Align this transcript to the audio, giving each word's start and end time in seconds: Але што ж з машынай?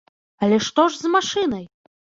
Але 0.47 0.59
што 0.69 0.87
ж 0.89 1.01
з 1.05 1.13
машынай? 1.19 1.65